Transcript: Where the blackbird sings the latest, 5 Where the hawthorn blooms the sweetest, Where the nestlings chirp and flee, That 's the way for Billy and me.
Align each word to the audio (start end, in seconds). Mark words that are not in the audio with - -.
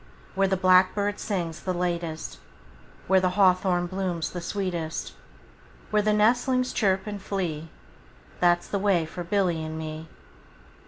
Where 0.33 0.47
the 0.47 0.57
blackbird 0.57 1.19
sings 1.19 1.59
the 1.59 1.75
latest, 1.75 2.37
5 3.03 3.09
Where 3.09 3.19
the 3.19 3.29
hawthorn 3.37 3.85
blooms 3.85 4.31
the 4.31 4.41
sweetest, 4.41 5.13
Where 5.91 6.01
the 6.01 6.11
nestlings 6.11 6.73
chirp 6.73 7.05
and 7.05 7.21
flee, 7.21 7.69
That 8.39 8.63
's 8.63 8.67
the 8.67 8.79
way 8.79 9.05
for 9.05 9.23
Billy 9.23 9.63
and 9.63 9.77
me. 9.77 10.07